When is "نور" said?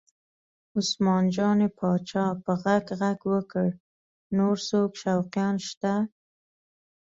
4.37-4.55